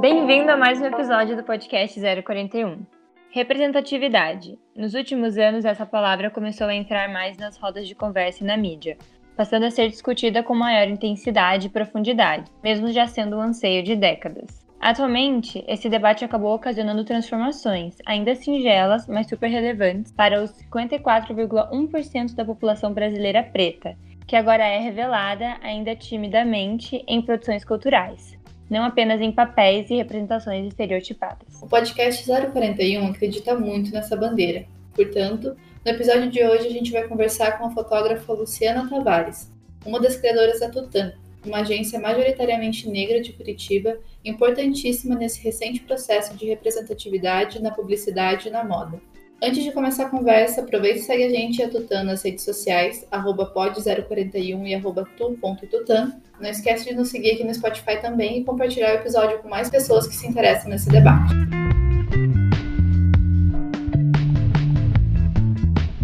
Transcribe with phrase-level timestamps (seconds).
[0.00, 2.84] Bem-vindo a mais um episódio do podcast 041.
[3.30, 4.58] Representatividade.
[4.76, 8.58] Nos últimos anos, essa palavra começou a entrar mais nas rodas de conversa e na
[8.58, 8.98] mídia,
[9.34, 13.96] passando a ser discutida com maior intensidade e profundidade, mesmo já sendo um anseio de
[13.96, 14.66] décadas.
[14.78, 22.44] Atualmente, esse debate acabou ocasionando transformações, ainda singelas, mas super relevantes, para os 54,1% da
[22.44, 28.35] população brasileira preta, que agora é revelada, ainda timidamente, em produções culturais,
[28.68, 31.60] não apenas em papéis e representações estereotipadas.
[31.62, 34.66] O podcast 041 acredita muito nessa bandeira.
[34.94, 39.52] Portanto, no episódio de hoje a gente vai conversar com a fotógrafa Luciana Tavares,
[39.84, 41.12] uma das criadoras da Tutan,
[41.44, 48.50] uma agência majoritariamente negra de Curitiba, importantíssima nesse recente processo de representatividade na publicidade e
[48.50, 49.00] na moda.
[49.42, 52.42] Antes de começar a conversa, aproveita e segue a gente e a Tutan nas redes
[52.42, 56.18] sociais, pod041 e arroba tu.tutan.
[56.40, 59.68] Não esquece de nos seguir aqui no Spotify também e compartilhar o episódio com mais
[59.68, 61.34] pessoas que se interessam nesse debate.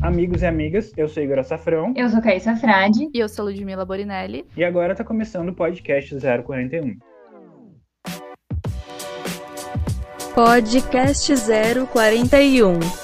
[0.02, 1.94] Amigos e amigas, eu sou Igor Safrão.
[1.96, 3.08] Eu sou Caíssa Frade.
[3.14, 4.44] E eu sou Ludmila Borinelli.
[4.54, 6.98] E agora está começando o podcast 041.
[10.34, 11.32] Podcast
[11.90, 13.01] 041.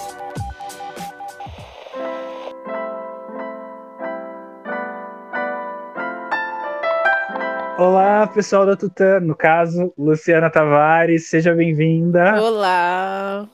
[7.78, 12.42] Olá, pessoal da Tutã, no caso, Luciana Tavares, seja bem-vinda.
[12.42, 13.48] Olá,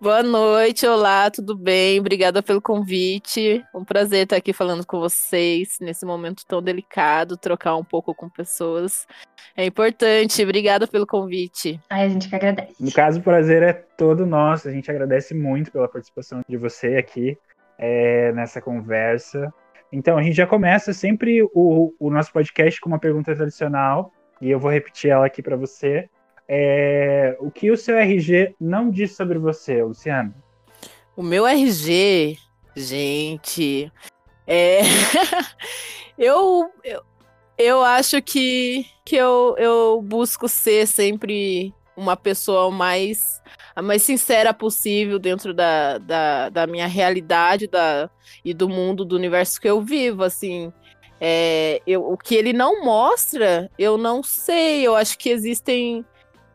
[0.00, 1.98] boa noite, olá, tudo bem?
[1.98, 3.64] Obrigada pelo convite.
[3.74, 8.28] Um prazer estar aqui falando com vocês nesse momento tão delicado, trocar um pouco com
[8.28, 9.08] pessoas.
[9.56, 11.80] É importante, obrigada pelo convite.
[11.90, 12.76] Ai, a gente que agradece.
[12.78, 16.94] No caso, o prazer é todo nosso, a gente agradece muito pela participação de você
[16.94, 17.36] aqui
[17.76, 19.52] é, nessa conversa.
[19.94, 24.50] Então, a gente já começa sempre o, o nosso podcast com uma pergunta tradicional, e
[24.50, 26.10] eu vou repetir ela aqui para você.
[26.48, 30.34] É, o que o seu RG não diz sobre você, Luciano?
[31.16, 32.36] O meu RG,
[32.74, 33.92] gente,
[34.44, 34.80] é...
[36.18, 37.00] eu, eu,
[37.56, 43.42] eu acho que, que eu, eu busco ser sempre uma pessoa mais
[43.74, 48.08] a mais sincera possível dentro da, da, da minha realidade da,
[48.44, 50.72] e do mundo, do universo que eu vivo, assim.
[51.20, 54.86] É, eu, o que ele não mostra, eu não sei.
[54.86, 56.04] Eu acho que existem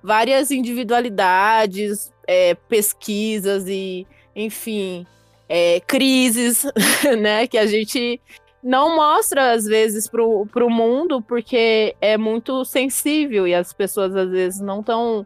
[0.01, 5.05] várias individualidades, é, pesquisas e, enfim,
[5.49, 6.65] é, crises,
[7.19, 7.47] né?
[7.47, 8.21] Que a gente
[8.63, 14.29] não mostra, às vezes, para o mundo, porque é muito sensível e as pessoas, às
[14.29, 15.25] vezes, não estão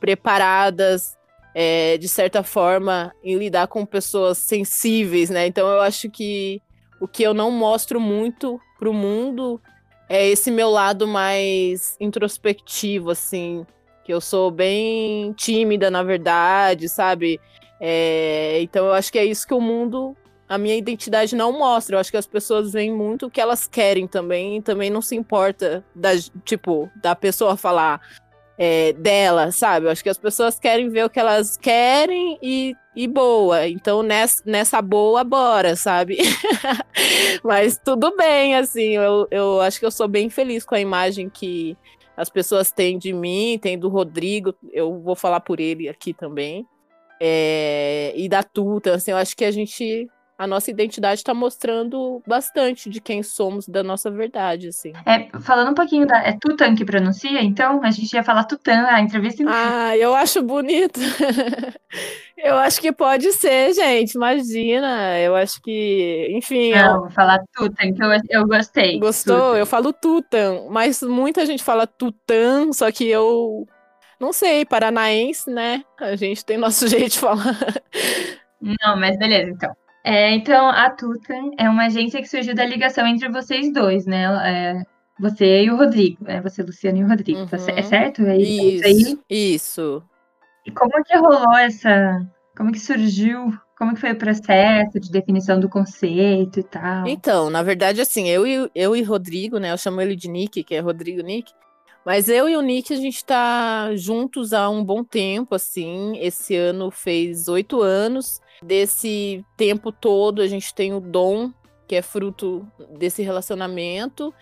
[0.00, 1.16] preparadas
[1.54, 5.46] é, de certa forma, em lidar com pessoas sensíveis, né?
[5.46, 6.62] Então eu acho que
[7.00, 9.60] o que eu não mostro muito pro mundo
[10.08, 13.66] é esse meu lado mais introspectivo, assim,
[14.04, 17.40] que eu sou bem tímida, na verdade, sabe?
[17.80, 20.16] É, então eu acho que é isso que o mundo,
[20.52, 21.96] a minha identidade não mostra.
[21.96, 25.00] Eu acho que as pessoas veem muito o que elas querem também, e também não
[25.00, 26.10] se importa da,
[26.44, 28.02] tipo, da pessoa falar,
[28.58, 29.86] é, dela, sabe?
[29.86, 33.66] Eu acho que as pessoas querem ver o que elas querem e, e boa.
[33.66, 36.18] Então, nessa, nessa boa, bora, sabe?
[37.42, 41.30] Mas tudo bem, assim, eu, eu acho que eu sou bem feliz com a imagem
[41.30, 41.74] que
[42.14, 46.66] as pessoas têm de mim, tem do Rodrigo, eu vou falar por ele aqui também.
[47.18, 52.22] É, e da Tuta, assim, eu acho que a gente a nossa identidade está mostrando
[52.26, 54.92] bastante de quem somos, da nossa verdade, assim.
[55.06, 56.18] É, falando um pouquinho da.
[56.18, 57.82] É Tutan que pronuncia, então?
[57.84, 60.98] A gente ia falar Tutan, a entrevista Ah, eu acho bonito.
[62.36, 65.18] eu acho que pode ser, gente, imagina.
[65.20, 66.72] Eu acho que, enfim.
[66.72, 67.00] Não, eu...
[67.02, 68.98] vou falar Tutan, que eu, eu gostei.
[68.98, 69.36] Gostou?
[69.36, 69.58] Tutan.
[69.58, 73.66] Eu falo Tutan, mas muita gente fala Tutan, só que eu.
[74.18, 75.84] Não sei, paranaense, né?
[76.00, 77.58] A gente tem nosso jeito de falar.
[78.60, 79.81] Não, mas beleza, então.
[80.04, 84.24] É, então, a Tutan é uma agência que surgiu da ligação entre vocês dois, né?
[84.44, 84.82] É,
[85.20, 87.48] você e o Rodrigo, é você, Luciano e o Rodrigo, uhum.
[87.52, 88.22] é certo?
[88.22, 90.02] É isso, isso, isso.
[90.66, 92.26] E como que rolou essa...
[92.56, 97.04] Como que surgiu como que foi o processo de definição do conceito e tal?
[97.08, 99.72] Então, na verdade, assim, eu e, eu e Rodrigo, né?
[99.72, 101.52] Eu chamo ele de Nick, que é Rodrigo Nick.
[102.06, 106.16] Mas eu e o Nick, a gente tá juntos há um bom tempo, assim.
[106.18, 108.40] Esse ano fez oito anos.
[108.62, 111.50] Desse tempo todo, a gente tem o Dom,
[111.88, 112.66] que é fruto
[112.96, 114.32] desse relacionamento,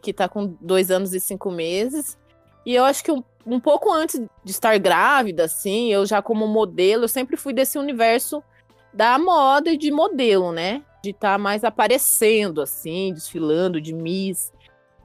[0.00, 2.18] que tá com dois anos e cinco meses.
[2.64, 6.46] E eu acho que um, um pouco antes de estar grávida, assim, eu já como
[6.46, 8.42] modelo, eu sempre fui desse universo
[8.92, 10.82] da moda e de modelo, né?
[11.02, 14.52] De estar tá mais aparecendo, assim, desfilando de Miss.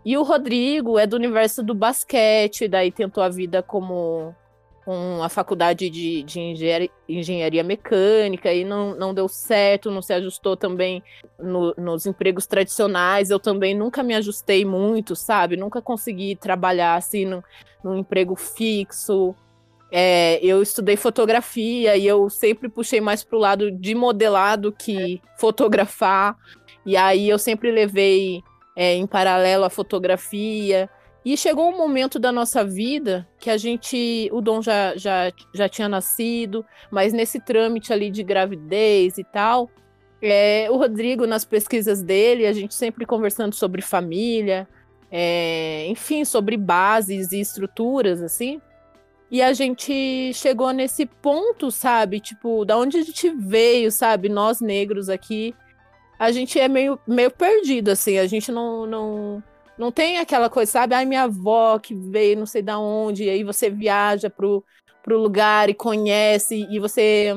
[0.03, 4.35] E o Rodrigo é do universo do basquete, daí tentou a vida como
[4.85, 6.39] uma faculdade de, de
[7.09, 11.01] engenharia, mecânica e não, não deu certo, não se ajustou também
[11.39, 13.31] no, nos empregos tradicionais.
[13.31, 15.57] Eu também nunca me ajustei muito, sabe?
[15.57, 17.41] Nunca consegui trabalhar assim num,
[17.83, 19.35] num emprego fixo.
[19.91, 24.71] É, eu estudei fotografia e eu sempre puxei mais para o lado de modelar do
[24.71, 26.35] que fotografar.
[26.85, 28.43] E aí eu sempre levei
[28.75, 30.87] é, em paralelo a fotografia.
[31.25, 35.67] E chegou um momento da nossa vida que a gente, o Dom já, já, já
[35.67, 39.67] tinha nascido, mas nesse trâmite ali de gravidez e tal,
[40.21, 44.67] é, o Rodrigo, nas pesquisas dele, a gente sempre conversando sobre família,
[45.11, 48.61] é, enfim, sobre bases e estruturas, assim.
[49.31, 52.19] E a gente chegou nesse ponto, sabe?
[52.19, 54.29] Tipo, da onde a gente veio, sabe?
[54.29, 55.55] Nós negros aqui,
[56.19, 58.19] a gente é meio, meio perdido, assim.
[58.19, 59.43] A gente não, não,
[59.77, 60.95] não tem aquela coisa, sabe?
[60.95, 64.63] Ai, minha avó que veio não sei da onde, e aí você viaja pro,
[65.03, 67.35] pro lugar e conhece, e você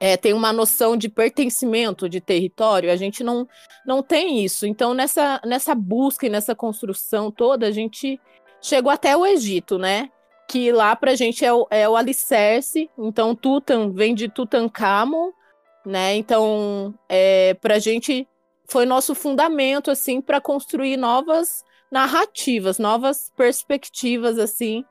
[0.00, 2.90] é, tem uma noção de pertencimento de território.
[2.90, 3.48] A gente não,
[3.84, 4.66] não tem isso.
[4.66, 8.20] Então, nessa, nessa busca e nessa construção toda, a gente
[8.60, 10.10] chegou até o Egito, né?
[10.48, 12.88] Que lá pra gente é o, é o alicerce.
[12.96, 15.30] Então, Tutan vem de Tutankhamon,
[15.84, 16.14] né?
[16.14, 18.26] Então, é, pra gente
[18.68, 24.84] foi nosso fundamento assim para construir novas narrativas, novas perspectivas assim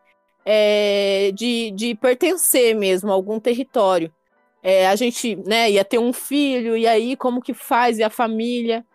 [0.44, 4.14] é, de, de pertencer mesmo a algum território.
[4.64, 8.00] É, a gente né, ia ter um filho, e aí como que faz?
[8.00, 8.86] E a família?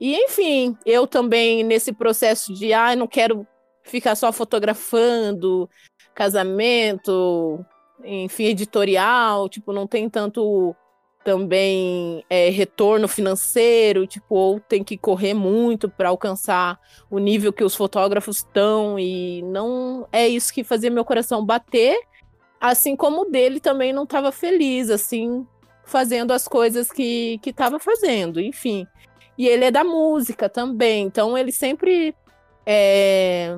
[0.00, 3.46] E enfim, eu também nesse processo de ah, não quero
[3.84, 5.68] ficar só fotografando
[6.14, 7.64] casamento,
[8.04, 10.74] enfim, editorial, tipo, não tem tanto
[11.24, 16.78] também é, retorno financeiro, tipo, ou tem que correr muito para alcançar
[17.10, 21.98] o nível que os fotógrafos estão, e não é isso que fazia meu coração bater,
[22.60, 25.46] assim como o dele também não estava feliz, assim,
[25.84, 28.86] fazendo as coisas que estava fazendo, enfim.
[29.36, 32.14] E ele é da música também, então ele sempre
[32.66, 33.56] é,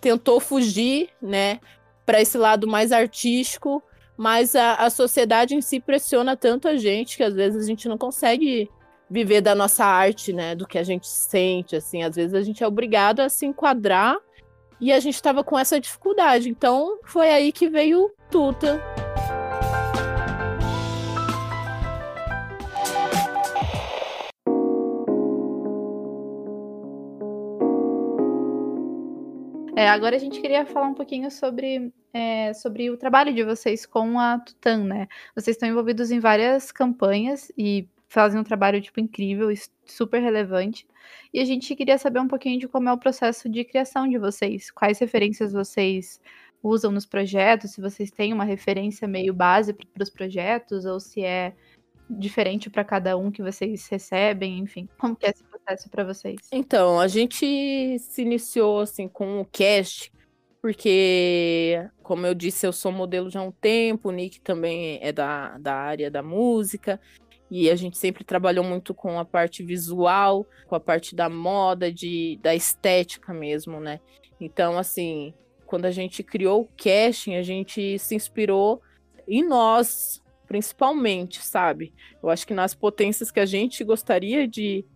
[0.00, 1.60] tentou fugir, né,
[2.04, 3.82] para esse lado mais artístico,
[4.16, 7.88] mas a, a sociedade em si pressiona tanto a gente que às vezes a gente
[7.88, 8.70] não consegue
[9.10, 10.54] viver da nossa arte, né?
[10.54, 12.02] Do que a gente sente, assim.
[12.02, 14.16] Às vezes a gente é obrigado a se enquadrar
[14.80, 16.48] e a gente estava com essa dificuldade.
[16.48, 18.80] Então foi aí que veio Tuta.
[29.76, 33.86] É, agora a gente queria falar um pouquinho sobre, é, sobre o trabalho de vocês
[33.86, 35.08] com a Tutan, né?
[35.34, 39.48] Vocês estão envolvidos em várias campanhas e fazem um trabalho tipo incrível
[39.86, 40.86] super relevante.
[41.32, 44.18] E a gente queria saber um pouquinho de como é o processo de criação de
[44.18, 46.20] vocês, quais referências vocês
[46.62, 51.24] usam nos projetos, se vocês têm uma referência meio base para os projetos ou se
[51.24, 51.54] é
[52.08, 54.88] diferente para cada um que vocês recebem, enfim.
[54.98, 56.36] Como que é esse processo para vocês?
[56.52, 60.12] Então, a gente se iniciou assim com o cast,
[60.62, 65.10] porque, como eu disse, eu sou modelo já há um tempo, o Nick também é
[65.10, 67.00] da, da área da música,
[67.50, 71.92] e a gente sempre trabalhou muito com a parte visual, com a parte da moda,
[71.92, 73.98] de, da estética mesmo, né?
[74.40, 75.34] Então, assim,
[75.66, 78.80] quando a gente criou o casting, a gente se inspirou
[79.26, 81.92] em nós, principalmente, sabe?
[82.22, 84.86] Eu acho que nas potências que a gente gostaria de,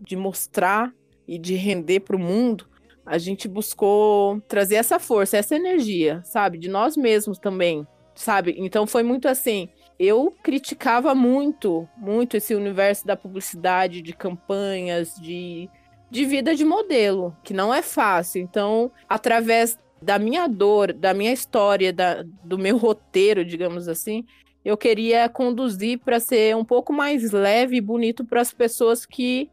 [0.00, 0.94] de mostrar
[1.26, 2.68] e de render para o mundo,
[3.06, 6.58] a gente buscou trazer essa força, essa energia, sabe?
[6.58, 8.56] De nós mesmos também, sabe?
[8.58, 9.68] Então foi muito assim.
[9.98, 15.70] Eu criticava muito, muito esse universo da publicidade, de campanhas, de,
[16.10, 18.42] de vida de modelo, que não é fácil.
[18.42, 24.24] Então, através da minha dor, da minha história, da, do meu roteiro, digamos assim,
[24.64, 29.48] eu queria conduzir para ser um pouco mais leve e bonito para as pessoas que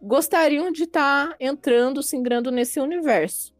[0.00, 3.52] gostariam de estar tá entrando, se ingrando nesse universo.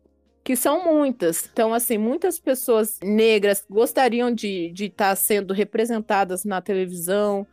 [0.43, 1.49] Que são muitas.
[1.53, 7.47] Então, assim, muitas pessoas negras gostariam de estar tá sendo representadas na televisão,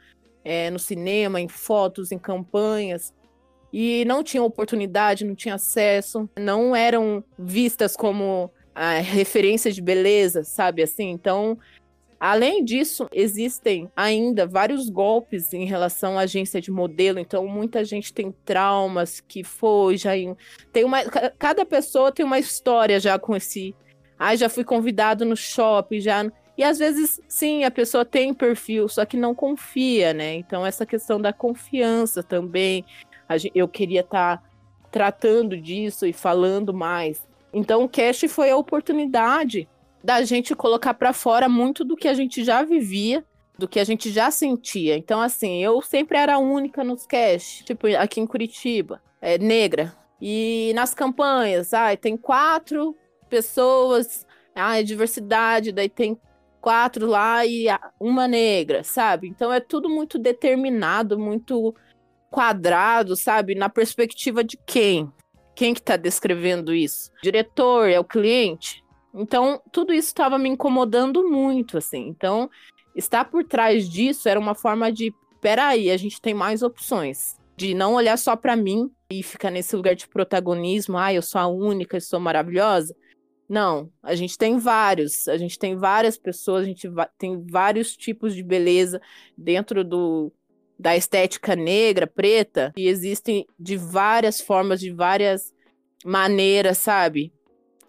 [0.43, 3.13] é, no cinema, em fotos, em campanhas,
[3.71, 10.43] e não tinham oportunidade, não tinham acesso, não eram vistas como a referência de beleza,
[10.43, 11.09] sabe assim?
[11.09, 11.57] Então,
[12.19, 18.11] Além disso, existem ainda vários golpes em relação à agência de modelo, então muita gente
[18.11, 20.11] tem traumas que foi, já
[20.73, 21.03] tem uma
[21.37, 23.75] cada pessoa tem uma história já com esse,
[24.17, 26.25] ai, ah, já fui convidado no shopping, já
[26.57, 30.33] e às vezes, sim, a pessoa tem perfil, só que não confia, né?
[30.33, 32.83] Então, essa questão da confiança também,
[33.53, 34.43] eu queria estar tá
[34.89, 37.21] tratando disso e falando mais.
[37.53, 39.69] Então, o Cash foi a oportunidade
[40.07, 43.25] da gente colocar para fora muito do que a gente já vivia,
[43.59, 44.95] do que a gente já sentia.
[44.95, 49.93] Então, assim, eu sempre era única nos cash, tipo, aqui em Curitiba, é, negra.
[50.21, 52.95] E nas campanhas, ai, tem quatro
[53.29, 56.17] pessoas, ai, diversidade, daí tem
[56.61, 57.65] quatro lá e
[57.99, 59.27] uma negra, sabe?
[59.27, 61.75] Então é tudo muito determinado, muito
[62.31, 63.55] quadrado, sabe?
[63.55, 65.11] Na perspectiva de quem?
[65.53, 67.11] Quem que tá descrevendo isso?
[67.21, 68.86] Diretor, é o cliente?
[69.17, 72.07] Então, tudo isso estava me incomodando muito, assim.
[72.07, 72.49] Então,
[72.95, 77.35] estar por trás disso era uma forma de, peraí, a gente tem mais opções.
[77.55, 81.41] De não olhar só para mim e ficar nesse lugar de protagonismo, ah, eu sou
[81.41, 82.95] a única, eu sou maravilhosa.
[83.49, 88.35] Não, a gente tem vários, a gente tem várias pessoas, a gente tem vários tipos
[88.35, 89.01] de beleza
[89.37, 90.31] dentro do,
[90.77, 95.53] da estética negra, preta, e existem de várias formas, de várias
[96.05, 97.33] maneiras, sabe?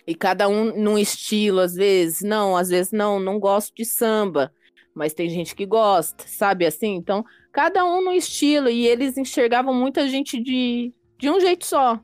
[0.09, 4.51] E cada um num estilo, às vezes, não, às vezes não, não gosto de samba,
[4.95, 6.95] mas tem gente que gosta, sabe assim?
[6.95, 7.23] Então,
[7.53, 12.01] cada um no estilo, e eles enxergavam muita gente de, de um jeito só,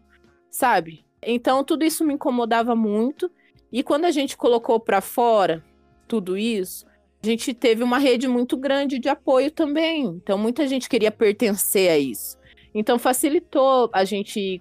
[0.51, 1.03] sabe?
[1.23, 3.31] Então, tudo isso me incomodava muito,
[3.73, 5.65] e quando a gente colocou para fora
[6.07, 6.85] tudo isso,
[7.23, 10.05] a gente teve uma rede muito grande de apoio também.
[10.05, 12.37] Então, muita gente queria pertencer a isso.
[12.75, 14.61] Então, facilitou a gente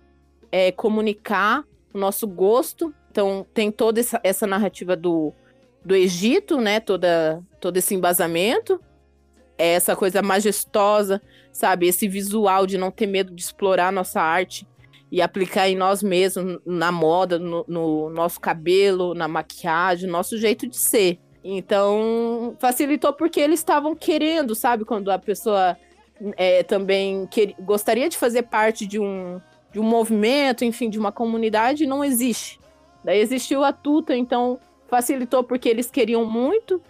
[0.50, 5.32] é, comunicar o nosso gosto então, tem toda essa, essa narrativa do,
[5.86, 6.80] do Egito, né?
[6.80, 8.82] Toda, todo esse embasamento.
[9.56, 11.88] É essa coisa majestosa, sabe?
[11.88, 14.68] Esse visual de não ter medo de explorar nossa arte
[15.12, 20.68] e aplicar em nós mesmos, na moda, no, no nosso cabelo, na maquiagem, nosso jeito
[20.68, 21.20] de ser.
[21.44, 24.86] Então, facilitou porque eles estavam querendo, sabe?
[24.86, 25.78] Quando a pessoa
[26.36, 29.40] é, também quer, gostaria de fazer parte de um,
[29.72, 32.63] de um movimento, enfim, de uma comunidade, não existe.
[33.04, 36.82] Daí existiu a tuta, então facilitou porque eles queriam muito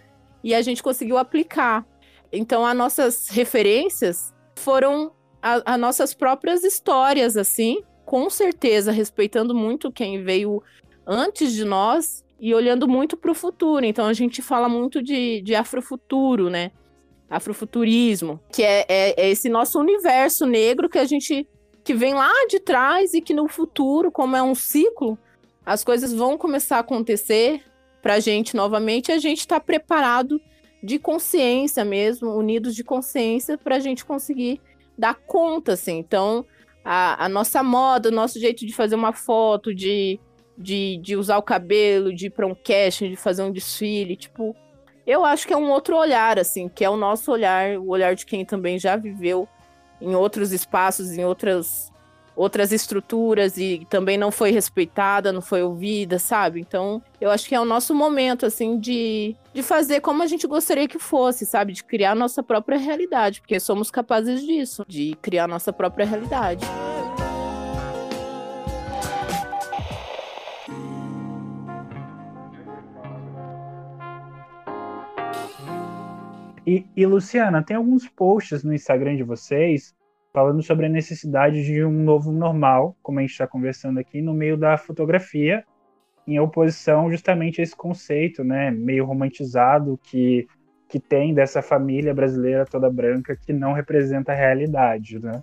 [0.42, 1.86] e a gente conseguiu aplicar.
[2.30, 10.22] Então, as nossas referências foram as nossas próprias histórias, assim, com certeza, respeitando muito quem
[10.22, 10.62] veio
[11.06, 13.84] antes de nós e olhando muito para o futuro.
[13.84, 16.72] Então, a gente fala muito de, de afrofuturo, né?
[17.28, 21.46] Afrofuturismo, que é, é, é esse nosso universo negro que a gente
[21.82, 25.18] que vem lá de trás e que no futuro, como é um ciclo,
[25.64, 27.62] as coisas vão começar a acontecer
[28.02, 30.40] para a gente novamente, a gente está preparado
[30.82, 34.60] de consciência mesmo, unidos de consciência, para a gente conseguir
[34.98, 35.98] dar conta, assim.
[35.98, 36.44] Então,
[36.84, 40.20] a, a, nossa moda, o nosso jeito de fazer uma foto, de,
[40.58, 44.54] de, de usar o cabelo, de ir para um casting, de fazer um desfile, tipo,
[45.06, 48.14] eu acho que é um outro olhar, assim, que é o nosso olhar, o olhar
[48.14, 49.48] de quem também já viveu
[50.00, 51.90] em outros espaços, em outras
[52.36, 56.60] outras estruturas e também não foi respeitada, não foi ouvida, sabe?
[56.60, 60.46] Então, eu acho que é o nosso momento, assim, de, de fazer como a gente
[60.46, 61.72] gostaria que fosse, sabe?
[61.72, 66.66] De criar nossa própria realidade, porque somos capazes disso, de criar nossa própria realidade.
[76.66, 79.94] E, e, Luciana, tem alguns posts no Instagram de vocês
[80.34, 84.34] falando sobre a necessidade de um novo normal, como a gente está conversando aqui, no
[84.34, 85.64] meio da fotografia,
[86.26, 90.46] em oposição justamente a esse conceito, né, meio romantizado que
[90.86, 95.42] que tem dessa família brasileira toda branca que não representa a realidade, né?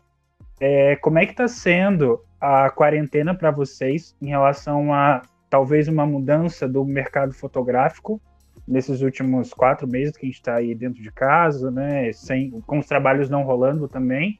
[0.62, 6.06] É, como é que está sendo a quarentena para vocês em relação a talvez uma
[6.06, 8.22] mudança do mercado fotográfico
[8.66, 12.14] nesses últimos quatro meses que a gente está aí dentro de casa, né?
[12.14, 14.40] Sem, com os trabalhos não rolando também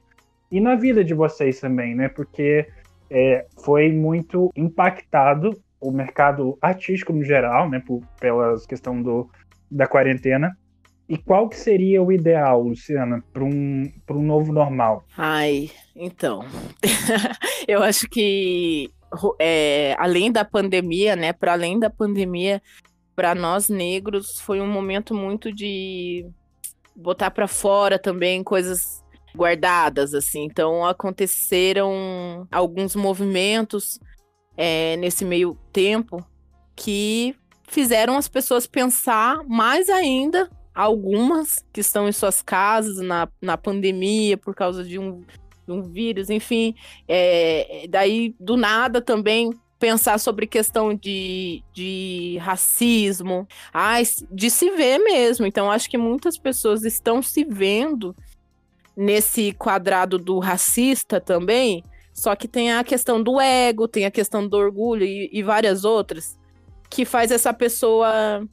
[0.52, 2.10] e na vida de vocês também, né?
[2.10, 2.68] Porque
[3.10, 7.82] é, foi muito impactado o mercado artístico no geral, né?
[7.84, 9.30] Por, pela questão do,
[9.70, 10.54] da quarentena.
[11.08, 15.04] E qual que seria o ideal, Luciana, para um, um novo normal?
[15.16, 16.44] Ai, então.
[17.66, 18.90] eu acho que
[19.40, 21.32] é, além da pandemia, né?
[21.32, 22.60] Para além da pandemia,
[23.16, 26.26] para nós negros foi um momento muito de
[26.94, 29.01] botar para fora também coisas
[29.34, 30.44] guardadas, assim.
[30.44, 33.98] Então aconteceram alguns movimentos
[34.56, 36.24] é, nesse meio tempo
[36.76, 37.34] que
[37.68, 44.36] fizeram as pessoas pensar mais ainda, algumas que estão em suas casas na, na pandemia
[44.36, 45.22] por causa de um,
[45.66, 46.74] de um vírus, enfim.
[47.08, 53.96] É, daí, do nada também pensar sobre questão de, de racismo, ah,
[54.30, 55.44] de se ver mesmo.
[55.44, 58.14] Então, acho que muitas pessoas estão se vendo
[58.96, 61.82] nesse quadrado do racista também,
[62.12, 65.84] só que tem a questão do ego, tem a questão do orgulho e, e várias
[65.84, 66.38] outras,
[66.90, 68.46] que faz essa pessoa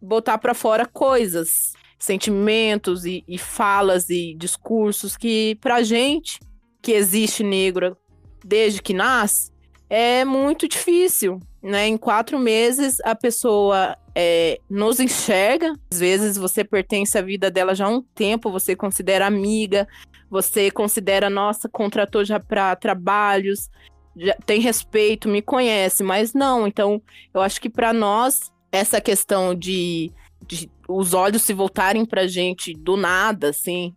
[0.00, 6.40] botar para fora coisas, sentimentos e, e, falas e discursos que pra gente
[6.80, 7.96] que existe negro
[8.44, 9.52] desde que nasce
[9.88, 11.86] é muito difícil, né?
[11.86, 17.74] Em quatro meses a pessoa é, nos enxerga, às vezes você pertence à vida dela
[17.74, 19.88] já há um tempo, você considera amiga,
[20.30, 23.70] você considera, nossa, contratou já para trabalhos,
[24.16, 26.66] já tem respeito, me conhece, mas não.
[26.66, 27.02] Então,
[27.32, 30.12] eu acho que para nós, essa questão de,
[30.46, 33.94] de, os olhos se voltarem pra gente do nada, assim,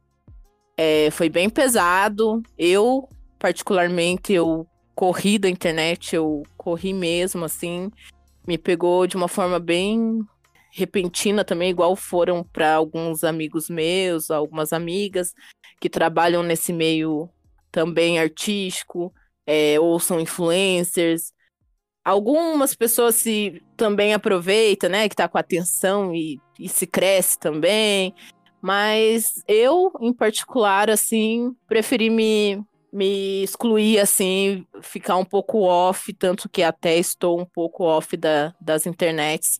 [0.77, 2.41] é, foi bem pesado.
[2.57, 7.91] Eu, particularmente, eu corri da internet, eu corri mesmo, assim,
[8.47, 10.19] me pegou de uma forma bem
[10.71, 15.33] repentina também, igual foram para alguns amigos meus, algumas amigas
[15.79, 17.29] que trabalham nesse meio
[17.71, 19.13] também artístico
[19.45, 21.33] é, ou são influencers.
[22.03, 25.09] Algumas pessoas se também aproveitam, né?
[25.09, 28.13] Que tá com atenção e, e se cresce também.
[28.61, 32.63] Mas eu, em particular, assim, preferi me,
[32.95, 38.55] me excluir, assim, ficar um pouco off, tanto que até estou um pouco off da,
[38.61, 39.59] das internets,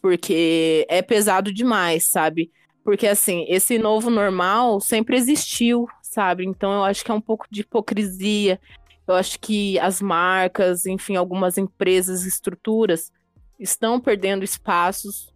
[0.00, 2.52] porque é pesado demais, sabe?
[2.84, 6.46] Porque, assim, esse novo normal sempre existiu, sabe?
[6.46, 8.60] Então eu acho que é um pouco de hipocrisia.
[9.08, 13.10] Eu acho que as marcas, enfim, algumas empresas, estruturas
[13.58, 15.32] estão perdendo espaços,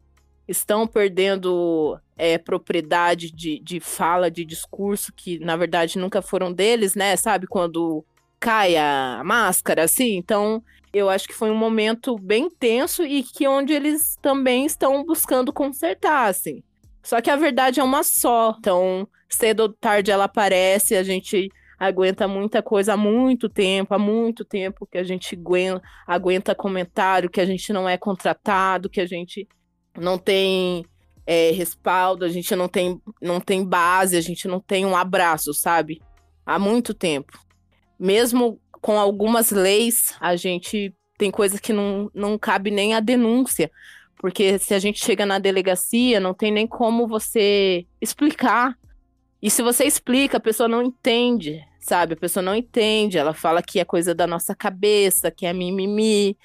[0.46, 6.94] estão perdendo é, propriedade de, de fala, de discurso, que na verdade nunca foram deles,
[6.94, 7.16] né?
[7.16, 8.04] Sabe, quando
[8.38, 10.16] cai a máscara, assim.
[10.16, 15.04] Então, eu acho que foi um momento bem tenso e que onde eles também estão
[15.04, 16.62] buscando consertar, assim.
[17.02, 18.54] Só que a verdade é uma só.
[18.58, 23.98] Então, cedo ou tarde ela aparece, a gente aguenta muita coisa há muito tempo, há
[23.98, 29.00] muito tempo que a gente aguenta, aguenta comentário, que a gente não é contratado, que
[29.00, 29.48] a gente
[29.96, 30.84] não tem
[31.26, 35.52] é, respaldo, a gente não tem, não tem base, a gente não tem um abraço,
[35.54, 36.00] sabe?
[36.44, 37.38] Há muito tempo.
[37.98, 43.70] Mesmo com algumas leis, a gente tem coisas que não, não cabe nem a denúncia.
[44.18, 48.76] Porque se a gente chega na delegacia, não tem nem como você explicar.
[49.40, 52.14] E se você explica, a pessoa não entende sabe?
[52.14, 56.36] A pessoa não entende, ela fala que é coisa da nossa cabeça, que é mimimi,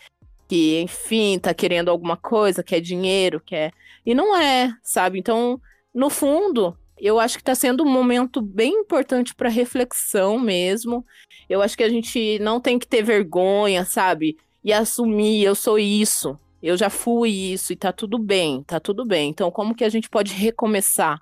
[0.48, 3.72] que, enfim, tá querendo alguma coisa, que é dinheiro, que é.
[4.06, 5.20] E não é, sabe?
[5.20, 5.60] Então,
[5.94, 11.06] no fundo, eu acho que está sendo um momento bem importante para reflexão mesmo.
[11.50, 14.38] Eu acho que a gente não tem que ter vergonha, sabe?
[14.64, 19.06] E assumir, eu sou isso, eu já fui isso e tá tudo bem, tá tudo
[19.06, 19.30] bem.
[19.30, 21.22] Então, como que a gente pode recomeçar?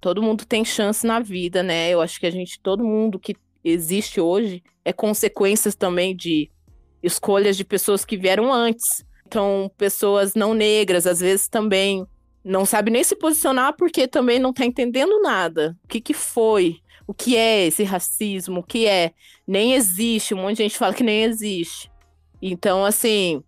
[0.00, 1.90] Todo mundo tem chance na vida, né?
[1.90, 3.34] Eu acho que a gente, todo mundo que
[3.64, 6.50] existe hoje é consequências também de
[7.02, 9.04] escolhas de pessoas que vieram antes.
[9.26, 12.06] Então, pessoas não negras, às vezes também
[12.44, 15.76] não sabe nem se posicionar porque também não está entendendo nada.
[15.84, 16.80] O que, que foi?
[17.06, 18.60] O que é esse racismo?
[18.60, 19.12] O que é?
[19.46, 20.32] Nem existe.
[20.32, 21.90] Um monte de gente fala que nem existe.
[22.40, 23.42] Então, assim,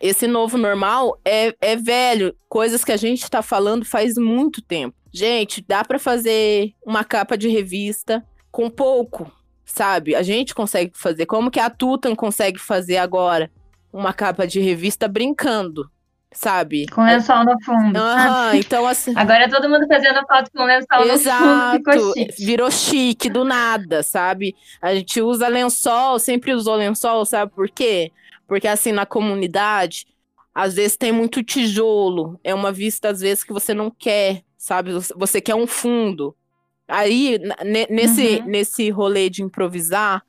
[0.00, 2.34] esse novo normal é, é velho.
[2.48, 4.96] Coisas que a gente está falando faz muito tempo.
[5.12, 9.30] Gente, dá para fazer uma capa de revista com pouco,
[9.68, 10.14] sabe?
[10.14, 11.26] A gente consegue fazer.
[11.26, 13.50] Como que a Tutan consegue fazer agora
[13.92, 15.90] uma capa de revista brincando?
[16.30, 16.86] Sabe?
[16.88, 17.98] Com lençol no fundo.
[17.98, 19.12] Ah, então assim.
[19.16, 21.44] Agora todo mundo fazendo foto com lençol Exato.
[21.44, 21.76] no fundo.
[21.76, 22.44] Ficou chique.
[22.44, 24.54] Virou chique do nada, sabe?
[24.80, 28.12] A gente usa lençol, sempre usou lençol, sabe por quê?
[28.46, 30.06] Porque assim, na comunidade,
[30.54, 32.38] às vezes tem muito tijolo.
[32.44, 34.92] É uma vista, às vezes, que você não quer, sabe?
[35.16, 36.34] Você quer um fundo.
[36.88, 37.38] Aí,
[37.90, 38.46] nesse, uhum.
[38.46, 40.24] nesse rolê de improvisar,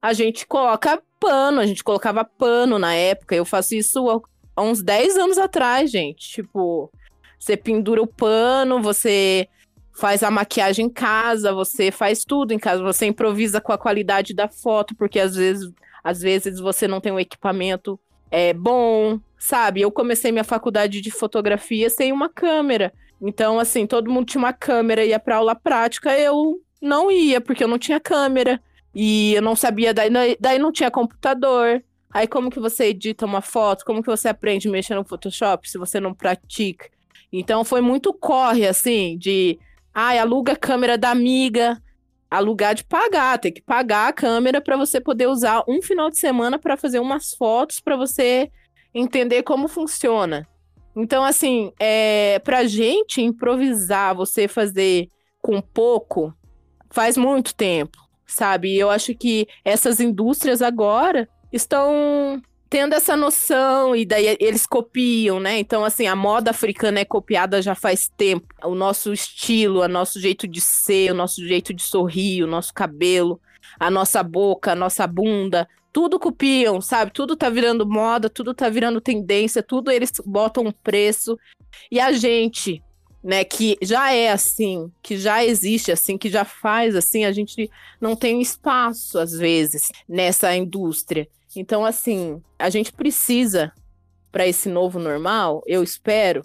[0.00, 3.34] a gente coloca pano, a gente colocava pano na época.
[3.34, 4.22] Eu faço isso
[4.54, 6.30] há uns 10 anos atrás, gente.
[6.30, 6.90] Tipo,
[7.38, 9.48] você pendura o pano, você
[9.92, 14.34] faz a maquiagem em casa, você faz tudo em casa, você improvisa com a qualidade
[14.34, 15.72] da foto, porque às vezes,
[16.02, 17.98] às vezes você não tem um equipamento
[18.30, 19.80] é, bom, sabe?
[19.80, 22.92] Eu comecei minha faculdade de fotografia sem uma câmera.
[23.26, 27.64] Então, assim, todo mundo tinha uma câmera, ia pra aula prática, eu não ia, porque
[27.64, 28.60] eu não tinha câmera.
[28.94, 31.82] E eu não sabia, daí, daí não tinha computador.
[32.12, 33.82] Aí como que você edita uma foto?
[33.86, 36.90] Como que você aprende a mexer no Photoshop se você não pratica?
[37.32, 39.58] Então foi muito corre, assim, de...
[39.94, 41.82] Ai, aluga a câmera da amiga.
[42.30, 46.18] Alugar de pagar, tem que pagar a câmera para você poder usar um final de
[46.18, 48.50] semana para fazer umas fotos para você
[48.92, 50.46] entender como funciona.
[50.96, 55.08] Então, assim, é, pra gente improvisar, você fazer
[55.42, 56.32] com pouco,
[56.90, 58.74] faz muito tempo, sabe?
[58.74, 65.38] E eu acho que essas indústrias agora estão tendo essa noção e daí eles copiam,
[65.38, 65.58] né?
[65.58, 68.46] Então, assim, a moda africana é copiada já faz tempo.
[68.64, 72.72] O nosso estilo, o nosso jeito de ser, o nosso jeito de sorrir, o nosso
[72.74, 73.40] cabelo,
[73.78, 77.12] a nossa boca, a nossa bunda, tudo copiam, sabe?
[77.12, 81.38] Tudo tá virando moda, tudo tá virando tendência, tudo eles botam um preço.
[81.88, 82.82] E a gente,
[83.22, 87.70] né, que já é assim, que já existe assim, que já faz assim, a gente
[88.00, 91.28] não tem espaço às vezes nessa indústria.
[91.54, 93.72] Então, assim, a gente precisa
[94.32, 96.44] para esse novo normal, eu espero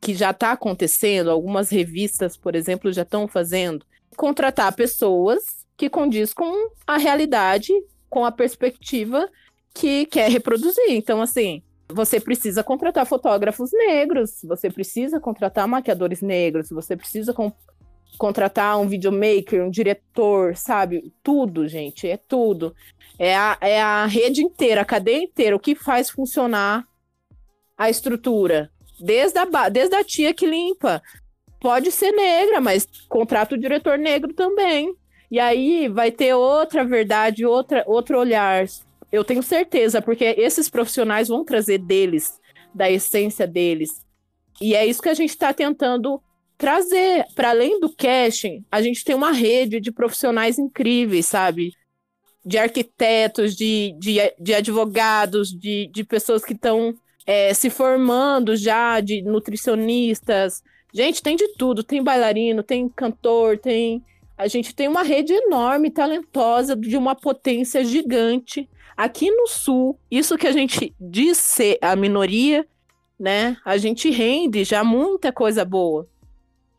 [0.00, 6.34] que já está acontecendo, algumas revistas, por exemplo, já estão fazendo, contratar pessoas que condiz
[6.34, 7.72] com a realidade,
[8.08, 9.28] com a perspectiva
[9.74, 10.90] que quer reproduzir.
[10.90, 17.52] Então, assim, você precisa contratar fotógrafos negros, você precisa contratar maquiadores negros, você precisa com
[18.16, 21.12] contratar um videomaker, um diretor, sabe?
[21.22, 22.74] Tudo, gente, é tudo.
[23.18, 26.86] É a, é a rede inteira, a cadeia inteira, o que faz funcionar
[27.76, 28.70] a estrutura.
[28.98, 31.00] Desde a, desde a tia que limpa.
[31.60, 34.94] Pode ser negra, mas contrata o diretor negro também.
[35.30, 38.66] E aí vai ter outra verdade, outra, outro olhar.
[39.10, 42.40] Eu tenho certeza, porque esses profissionais vão trazer deles,
[42.74, 44.04] da essência deles.
[44.60, 46.20] E é isso que a gente está tentando
[46.56, 47.24] trazer.
[47.34, 51.72] Para além do casting, a gente tem uma rede de profissionais incríveis, sabe?
[52.48, 56.94] de arquitetos, de, de, de advogados, de, de pessoas que estão
[57.26, 60.62] é, se formando já, de nutricionistas.
[60.90, 61.84] Gente, tem de tudo.
[61.84, 64.02] Tem bailarino, tem cantor, tem.
[64.38, 68.70] A gente tem uma rede enorme, talentosa, de uma potência gigante.
[68.96, 72.64] Aqui no Sul, isso que a gente diz ser a minoria,
[73.18, 73.56] né?
[73.64, 76.08] A gente rende já muita coisa boa.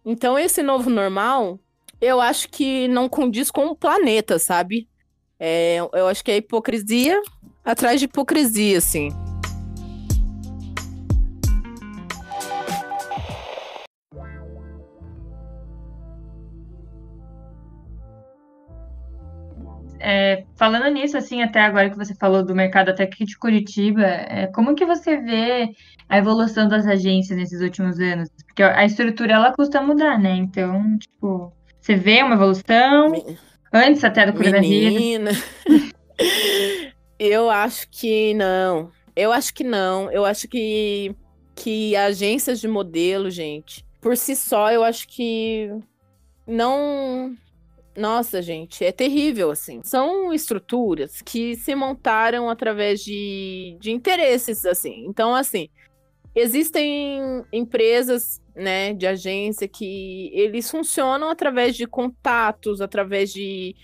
[0.06, 1.60] Então, esse novo normal,
[2.00, 4.88] eu acho que não condiz com o planeta, sabe?
[5.38, 7.22] É, eu acho que é hipocrisia
[7.64, 9.10] atrás de hipocrisia, assim.
[20.12, 24.02] É, falando nisso, assim, até agora que você falou do mercado até aqui de Curitiba,
[24.02, 25.70] é, como que você vê
[26.10, 28.28] a evolução das agências nesses últimos anos?
[28.48, 30.32] Porque a estrutura, ela custa mudar, né?
[30.32, 33.14] Então, tipo, você vê uma evolução?
[33.72, 34.94] Antes até do coronavírus.
[34.96, 35.32] Menina.
[37.20, 38.90] eu acho que não.
[39.16, 40.12] Eu acho que não.
[40.12, 41.16] Eu acho que,
[41.54, 45.70] que agências de modelo, gente, por si só, eu acho que
[46.48, 47.36] não.
[48.00, 49.82] Nossa, gente, é terrível, assim.
[49.84, 55.06] São estruturas que se montaram através de, de interesses, assim.
[55.06, 55.68] Então, assim,
[56.34, 63.76] existem empresas né, de agência que eles funcionam através de contatos, através de,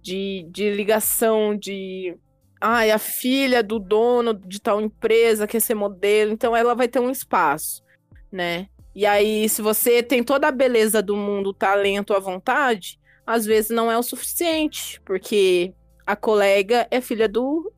[0.00, 2.16] de, de ligação, de
[2.58, 7.00] ai, a filha do dono de tal empresa quer ser modelo, então ela vai ter
[7.00, 7.84] um espaço,
[8.32, 8.66] né?
[8.94, 13.44] E aí, se você tem toda a beleza do mundo, o talento, a vontade, às
[13.44, 15.74] vezes não é o suficiente, porque
[16.06, 17.70] a colega é filha do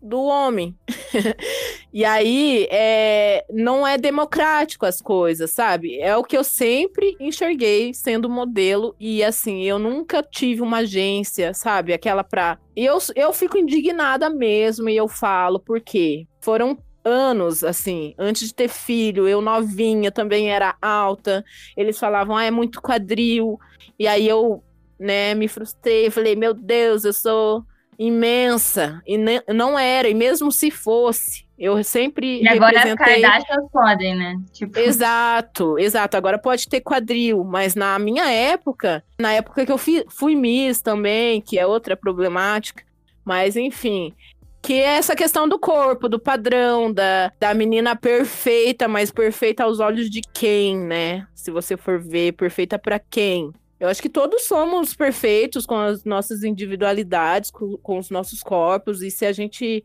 [0.00, 0.76] do homem.
[1.92, 5.98] e aí é, não é democrático as coisas, sabe?
[6.00, 11.54] É o que eu sempre enxerguei sendo modelo e assim, eu nunca tive uma agência,
[11.54, 11.92] sabe?
[11.92, 12.58] Aquela pra.
[12.76, 16.26] E eu, eu fico indignada mesmo e eu falo, por quê?
[16.40, 21.44] Foram anos, assim, antes de ter filho, eu novinha também era alta.
[21.76, 23.58] Eles falavam, ah, é muito quadril.
[23.98, 24.62] E aí eu,
[24.98, 27.64] né, me frustrei, falei, meu Deus, eu sou
[27.98, 29.02] imensa.
[29.06, 29.18] E
[29.52, 32.42] não era, e mesmo se fosse, eu sempre.
[32.42, 33.24] E agora representei...
[33.24, 34.40] as Kardashians podem, né?
[34.52, 34.78] Tipo...
[34.78, 36.16] Exato, exato.
[36.16, 40.80] Agora pode ter quadril, mas na minha época, na época que eu fui, fui Miss
[40.80, 42.84] também, que é outra problemática,
[43.24, 44.14] mas enfim.
[44.60, 49.78] Que é essa questão do corpo, do padrão, da, da menina perfeita, mas perfeita aos
[49.78, 51.26] olhos de quem, né?
[51.34, 53.52] Se você for ver, perfeita para quem?
[53.80, 59.02] Eu acho que todos somos perfeitos com as nossas individualidades, com, com, os nossos corpos,
[59.02, 59.84] e se a gente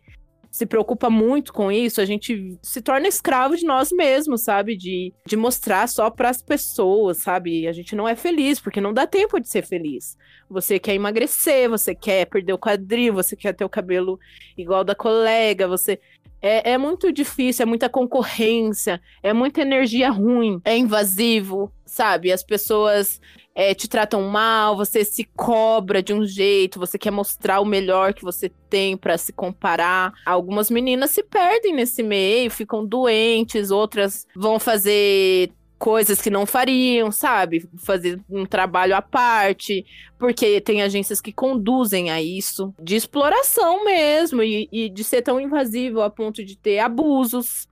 [0.54, 4.78] se preocupa muito com isso, a gente se torna escravo de nós mesmos, sabe?
[4.78, 7.68] De, de mostrar só para as pessoas, sabe?
[7.68, 10.16] A gente não é feliz, porque não dá tempo de ser feliz.
[10.48, 14.20] Você quer emagrecer, você quer perder o quadril, você quer ter o cabelo
[14.56, 16.00] igual da colega, você.
[16.40, 22.32] É, é muito difícil, é muita concorrência, é muita energia ruim, é invasivo, sabe?
[22.32, 23.22] As pessoas
[23.54, 28.16] é, te tratam mal, você se cobra de um jeito, você quer mostrar o melhor
[28.16, 30.12] que você tem para se comparar.
[30.26, 37.12] Algumas meninas se perdem nesse meio, ficam doentes, outras vão fazer coisas que não fariam,
[37.12, 37.70] sabe?
[37.78, 39.86] Fazer um trabalho à parte,
[40.18, 45.40] porque tem agências que conduzem a isso, de exploração mesmo, e, e de ser tão
[45.40, 47.68] invasivo a ponto de ter abusos,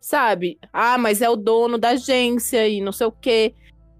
[0.00, 0.58] sabe?
[0.72, 3.54] Ah, mas é o dono da agência e não sei o quê.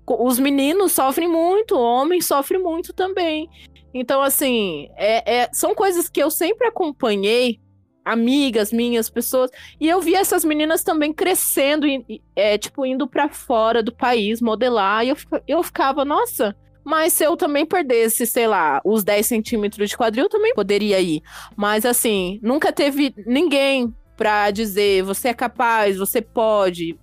[0.06, 3.48] Os meninos sofrem muito, o homem sofre muito também.
[3.92, 7.60] Então, assim, é, é, são coisas que eu sempre acompanhei
[8.04, 9.50] amigas minhas, pessoas.
[9.78, 14.40] E eu vi essas meninas também crescendo, e, é, tipo, indo para fora do país
[14.40, 15.04] modelar.
[15.04, 19.90] E eu, eu ficava, nossa, mas se eu também perdesse, sei lá, os 10 centímetros
[19.90, 21.22] de quadril, eu também poderia ir.
[21.54, 26.98] Mas assim, nunca teve ninguém pra dizer você é capaz, você pode,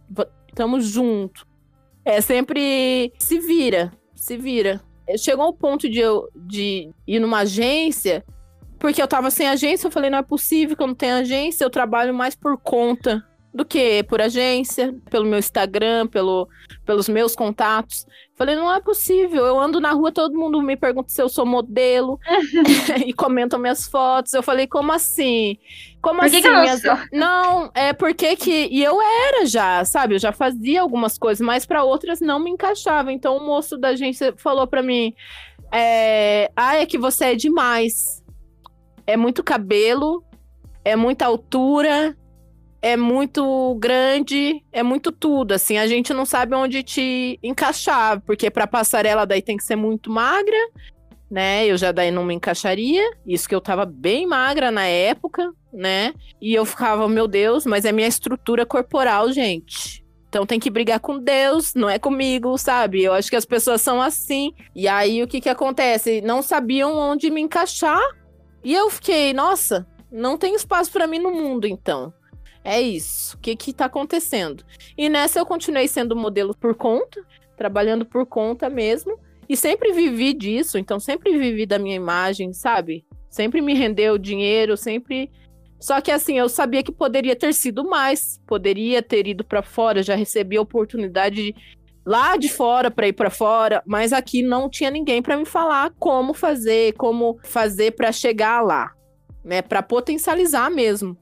[0.54, 1.48] tamo junto.
[2.04, 4.82] É sempre se vira, se vira.
[5.18, 8.24] Chegou ao ponto de eu de ir numa agência
[8.78, 11.64] porque eu tava sem agência, eu falei, não é possível que eu não tenha agência,
[11.64, 13.26] eu trabalho mais por conta
[13.56, 16.48] do que por agência, pelo meu Instagram, pelo,
[16.86, 18.06] pelos meus contatos.
[18.36, 19.46] Falei, não é possível.
[19.46, 22.20] Eu ando na rua, todo mundo me pergunta se eu sou modelo
[23.08, 24.34] e comentam minhas fotos.
[24.34, 25.58] Eu falei, como assim?
[26.02, 26.42] Como por assim?
[26.42, 26.82] Que minhas...
[27.14, 28.68] Não, é porque que.
[28.70, 30.16] E eu era já, sabe?
[30.16, 33.12] Eu já fazia algumas coisas, mas para outras não me encaixava.
[33.14, 35.14] Então o moço da agência falou para mim:
[35.72, 36.52] é...
[36.56, 38.24] Ah, é que você é demais
[39.08, 40.24] é muito cabelo,
[40.84, 42.18] é muita altura,
[42.86, 45.54] é muito grande, é muito tudo.
[45.54, 49.76] Assim, a gente não sabe onde te encaixar, porque para passarela daí tem que ser
[49.76, 50.56] muito magra,
[51.28, 51.66] né?
[51.66, 53.04] Eu já daí não me encaixaria.
[53.26, 56.14] Isso que eu tava bem magra na época, né?
[56.40, 60.06] E eu ficava, meu Deus, mas é minha estrutura corporal, gente.
[60.30, 63.04] Então tem que brigar com Deus, não é comigo, sabe?
[63.04, 64.54] Eu acho que as pessoas são assim.
[64.76, 66.22] E aí o que que acontece?
[66.22, 68.04] Não sabiam onde me encaixar
[68.64, 72.14] e eu fiquei, nossa, não tem espaço para mim no mundo, então.
[72.66, 73.38] É isso.
[73.38, 74.66] O que que tá acontecendo?
[74.98, 77.24] E nessa eu continuei sendo modelo por conta,
[77.56, 79.20] trabalhando por conta mesmo.
[79.48, 83.06] E sempre vivi disso, então sempre vivi da minha imagem, sabe?
[83.30, 85.30] Sempre me rendeu dinheiro, sempre.
[85.80, 90.02] Só que assim, eu sabia que poderia ter sido mais, poderia ter ido para fora,
[90.02, 91.56] já recebi a oportunidade de
[92.04, 95.92] lá de fora para ir para fora, mas aqui não tinha ninguém para me falar
[96.00, 98.92] como fazer, como fazer para chegar lá,
[99.44, 101.16] né, para potencializar mesmo.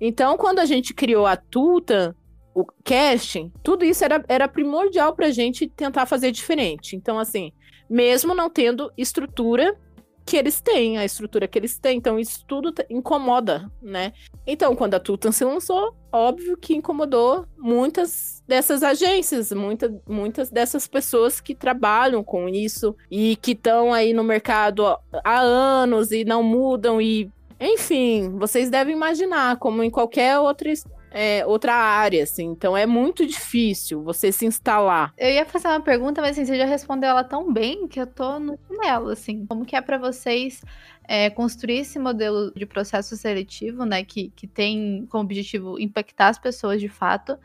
[0.00, 2.16] Então, quando a gente criou a Tuta,
[2.54, 6.94] o casting, tudo isso era, era primordial para a gente tentar fazer diferente.
[6.94, 7.52] Então, assim,
[7.88, 9.76] mesmo não tendo estrutura
[10.24, 11.98] que eles têm, a estrutura que eles têm.
[11.98, 14.12] Então, isso tudo incomoda, né?
[14.46, 20.86] Então, quando a Tutan se lançou, óbvio que incomodou muitas dessas agências, muita, muitas dessas
[20.86, 26.42] pessoas que trabalham com isso e que estão aí no mercado há anos e não
[26.42, 27.30] mudam e
[27.64, 30.70] enfim, vocês devem imaginar, como em qualquer outra
[31.14, 32.46] é, outra área, assim.
[32.46, 35.14] Então é muito difícil você se instalar.
[35.16, 38.06] Eu ia fazer uma pergunta, mas assim, você já respondeu ela tão bem que eu
[38.06, 39.46] tô no chinelo, assim.
[39.46, 40.60] Como que é para vocês
[41.06, 46.38] é, construir esse modelo de processo seletivo, né, que, que tem como objetivo impactar as
[46.38, 47.38] pessoas de fato,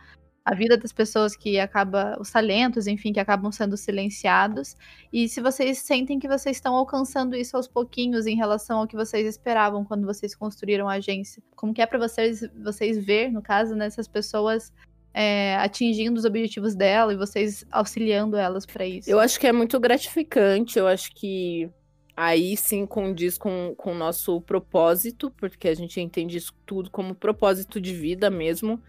[0.43, 4.75] a vida das pessoas que acaba, os talentos, enfim, que acabam sendo silenciados.
[5.11, 8.95] E se vocês sentem que vocês estão alcançando isso aos pouquinhos em relação ao que
[8.95, 13.41] vocês esperavam quando vocês construíram a agência, como que é para vocês, vocês ver, no
[13.41, 14.73] caso, nessas né, pessoas
[15.13, 19.09] é, atingindo os objetivos dela e vocês auxiliando elas para isso?
[19.09, 20.79] Eu acho que é muito gratificante.
[20.79, 21.69] Eu acho que
[22.15, 27.15] aí sim condiz com, com o nosso propósito, porque a gente entende isso tudo como
[27.15, 28.81] propósito de vida mesmo.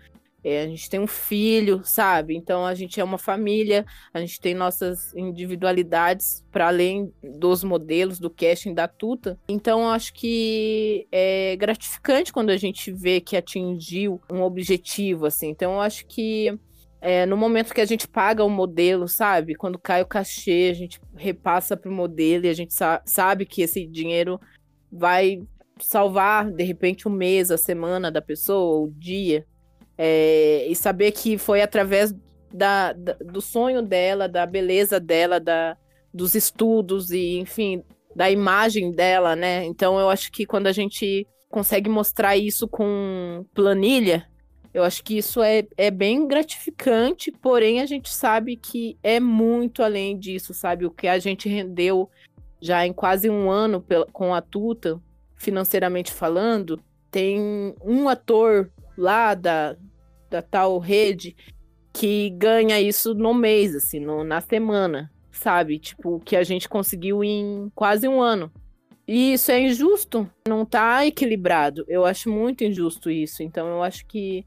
[0.43, 2.37] É, a gente tem um filho, sabe?
[2.37, 8.19] Então a gente é uma família, a gente tem nossas individualidades para além dos modelos
[8.19, 9.39] do casting da Tuta.
[9.49, 15.49] Então acho que é gratificante quando a gente vê que atingiu um objetivo, assim.
[15.49, 16.59] Então acho que
[17.01, 19.55] é, no momento que a gente paga o modelo, sabe?
[19.55, 23.47] Quando cai o cachê, a gente repassa para o modelo e a gente sa sabe
[23.47, 24.39] que esse dinheiro
[24.93, 25.43] vai
[25.79, 29.47] salvar, de repente, o mês, a semana da pessoa, o dia.
[30.03, 32.15] É, e saber que foi através
[32.51, 35.77] da, da, do sonho dela, da beleza dela, da,
[36.13, 37.85] dos estudos e, enfim,
[38.17, 39.63] da imagem dela, né?
[39.67, 44.27] Então eu acho que quando a gente consegue mostrar isso com planilha,
[44.73, 49.83] eu acho que isso é, é bem gratificante, porém a gente sabe que é muito
[49.83, 50.87] além disso, sabe?
[50.87, 52.09] O que a gente rendeu
[52.59, 54.99] já em quase um ano com a Tuta,
[55.37, 59.77] financeiramente falando, tem um ator lá da,
[60.31, 61.37] da tal rede
[61.93, 65.79] que ganha isso no mês, assim, no, na semana, sabe?
[65.79, 68.51] Tipo, que a gente conseguiu em quase um ano.
[69.07, 71.85] E isso é injusto, não tá equilibrado.
[71.89, 73.43] Eu acho muito injusto isso.
[73.43, 74.47] Então eu acho que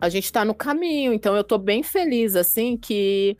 [0.00, 1.12] a gente está no caminho.
[1.12, 3.36] Então eu estou bem feliz assim que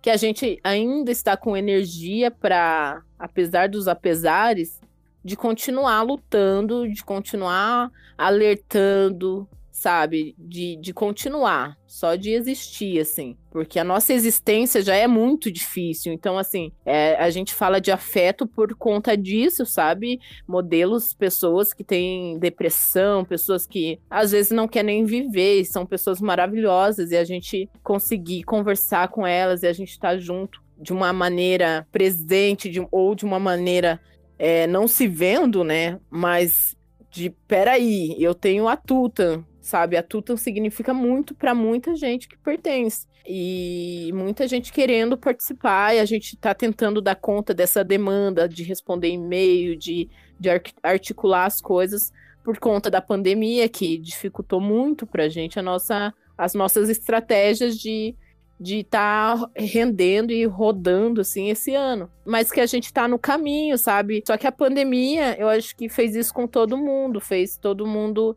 [0.00, 4.80] que a gente ainda está com energia para, apesar dos apesares,
[5.24, 9.48] de continuar lutando, de continuar alertando,
[9.78, 10.34] sabe?
[10.36, 13.36] De, de continuar, só de existir, assim.
[13.50, 16.12] Porque a nossa existência já é muito difícil.
[16.12, 20.20] Então, assim, é, a gente fala de afeto por conta disso, sabe?
[20.46, 27.12] Modelos, pessoas que têm depressão, pessoas que às vezes não querem viver, são pessoas maravilhosas,
[27.12, 31.12] e a gente conseguir conversar com elas e a gente estar tá junto de uma
[31.12, 34.00] maneira presente de, ou de uma maneira
[34.38, 35.98] é, não se vendo, né?
[36.10, 36.76] Mas
[37.10, 39.96] de peraí, eu tenho a Tuta, sabe?
[39.96, 43.06] A Tuta significa muito para muita gente que pertence.
[43.26, 48.62] E muita gente querendo participar, e a gente está tentando dar conta dessa demanda de
[48.62, 50.08] responder e-mail, de,
[50.40, 50.48] de
[50.82, 52.10] articular as coisas
[52.42, 57.76] por conta da pandemia, que dificultou muito para a gente a nossa, as nossas estratégias
[57.76, 58.16] de
[58.60, 63.18] de estar tá rendendo e rodando assim esse ano, mas que a gente está no
[63.18, 64.22] caminho, sabe?
[64.26, 68.36] Só que a pandemia, eu acho que fez isso com todo mundo, fez todo mundo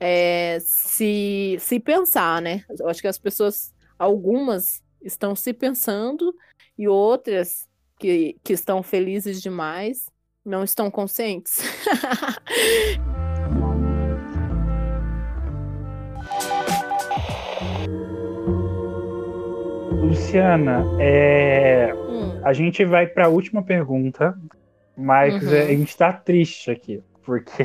[0.00, 2.64] é, se se pensar, né?
[2.78, 6.34] Eu acho que as pessoas, algumas estão se pensando
[6.76, 10.10] e outras que, que estão felizes demais
[10.44, 11.58] não estão conscientes.
[20.10, 21.94] Luciana, é...
[21.94, 22.40] hum.
[22.42, 24.36] a gente vai para a última pergunta,
[24.96, 25.50] mas uhum.
[25.50, 27.02] a gente está triste aqui.
[27.30, 27.62] Porque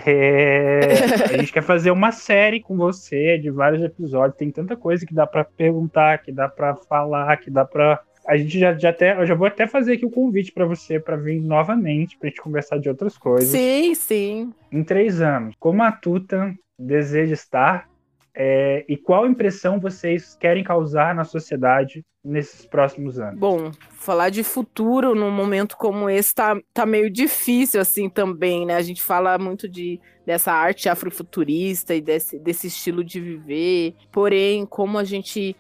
[1.28, 4.38] a gente quer fazer uma série com você de vários episódios.
[4.38, 8.38] Tem tanta coisa que dá para perguntar, que dá para falar, que dá para a
[8.38, 11.00] gente já, já até, eu já vou até fazer aqui o um convite para você
[11.00, 13.50] para vir novamente para gente conversar de outras coisas.
[13.50, 14.54] Sim, sim.
[14.72, 17.90] Em três anos, como a Tuta deseja estar
[18.36, 23.40] é, e qual impressão vocês querem causar na sociedade nesses próximos anos?
[23.40, 28.76] Bom, falar de futuro num momento como esse tá, tá meio difícil assim também, né?
[28.76, 33.96] A gente fala muito de dessa arte afrofuturista e desse, desse estilo de viver.
[34.12, 35.56] Porém, como a gente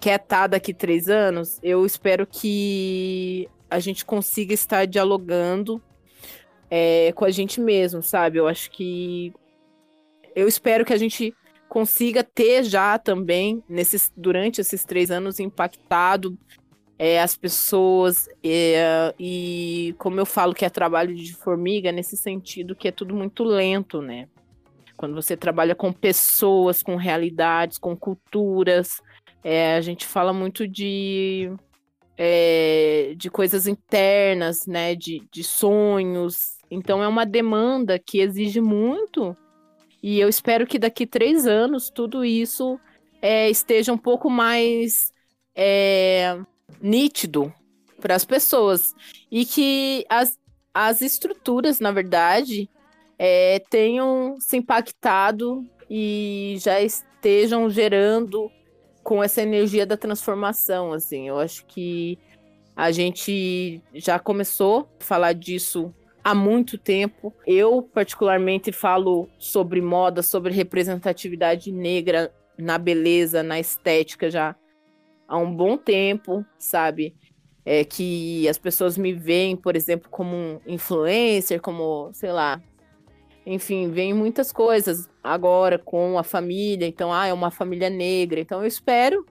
[0.00, 5.80] quer estar tá daqui três anos, eu espero que a gente consiga estar dialogando
[6.68, 8.38] é, com a gente mesmo, sabe?
[8.38, 9.32] Eu acho que
[10.34, 11.32] eu espero que a gente
[11.68, 16.38] consiga ter já também, nesses, durante esses três anos, impactado
[16.98, 18.28] é, as pessoas.
[18.42, 23.14] É, e como eu falo que é trabalho de formiga, nesse sentido que é tudo
[23.14, 24.28] muito lento, né?
[24.96, 29.02] Quando você trabalha com pessoas, com realidades, com culturas,
[29.44, 31.52] é, a gente fala muito de,
[32.16, 34.94] é, de coisas internas, né?
[34.94, 36.56] De, de sonhos.
[36.70, 39.36] Então é uma demanda que exige muito
[40.02, 42.78] e eu espero que daqui três anos tudo isso
[43.20, 45.12] é, esteja um pouco mais
[45.54, 46.38] é,
[46.80, 47.52] nítido
[48.00, 48.94] para as pessoas.
[49.30, 50.38] E que as,
[50.72, 52.68] as estruturas, na verdade,
[53.18, 58.50] é, tenham se impactado e já estejam gerando
[59.02, 61.28] com essa energia da transformação, assim.
[61.28, 62.18] Eu acho que
[62.74, 65.94] a gente já começou a falar disso
[66.26, 67.32] há muito tempo.
[67.46, 74.56] Eu, particularmente, falo sobre moda, sobre representatividade negra na beleza, na estética já
[75.28, 77.14] há um bom tempo, sabe?
[77.64, 82.60] É que as pessoas me veem, por exemplo, como um influencer, como, sei lá,
[83.46, 88.40] enfim, vem muitas coisas agora com a família, então, ah, é uma família negra.
[88.40, 89.24] Então, eu espero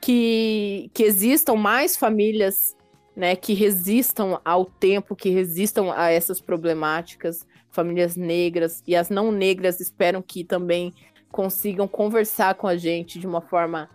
[0.00, 2.74] que, que existam mais famílias
[3.14, 9.32] né, que resistam ao tempo, que resistam a essas problemáticas, famílias negras e as não
[9.32, 10.92] negras esperam que também
[11.30, 13.88] consigam conversar com a gente de uma forma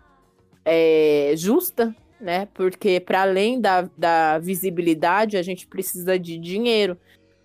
[0.66, 2.48] é, justa, né?
[2.54, 6.98] Porque para além da, da visibilidade, a gente precisa de dinheiro.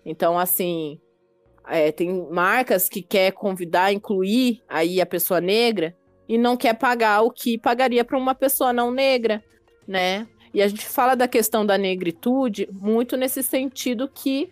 [0.03, 0.99] Então, assim,
[1.67, 5.95] é, tem marcas que quer convidar, incluir aí a pessoa negra
[6.27, 9.43] e não quer pagar o que pagaria para uma pessoa não negra,
[9.87, 10.27] né?
[10.53, 14.51] E a gente fala da questão da negritude muito nesse sentido que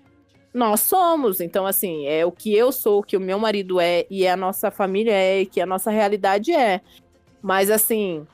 [0.53, 1.39] nós somos.
[1.39, 4.35] Então, assim, é o que eu sou, o que o meu marido é, e a
[4.35, 6.81] nossa família é, e que a nossa realidade é.
[7.41, 8.25] Mas, assim,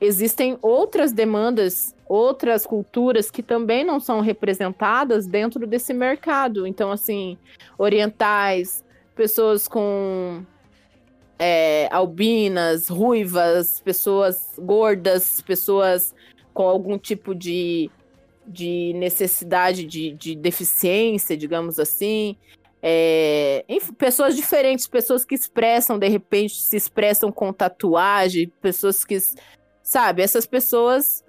[0.00, 6.66] existem outras demandas, outras culturas que também não são representadas dentro desse mercado.
[6.66, 7.36] Então, assim,
[7.78, 8.82] orientais,
[9.14, 10.42] pessoas com
[11.38, 16.14] é, albinas, ruivas, pessoas gordas, pessoas
[16.52, 17.90] com algum tipo de,
[18.46, 22.36] de necessidade de, de deficiência, digamos assim.
[22.82, 29.16] é, enfim, pessoas diferentes, pessoas que expressam, de repente, se expressam com tatuagem, pessoas que,
[29.82, 31.24] sabe, essas pessoas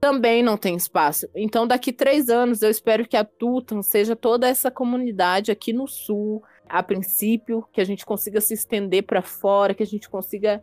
[0.00, 1.26] também não têm espaço.
[1.34, 5.86] Então, daqui três anos, eu espero que a Tutan seja toda essa comunidade aqui no
[5.86, 10.62] Sul, a princípio, que a gente consiga se estender para fora, que a gente consiga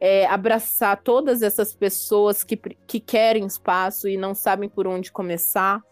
[0.00, 5.82] é, abraçar todas essas pessoas que, que querem espaço e não sabem por onde começar.